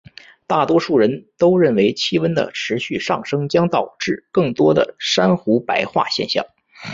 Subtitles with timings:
[0.47, 6.43] 大多数人都认为气温的持续上升将导致更多的珊瑚白化现象。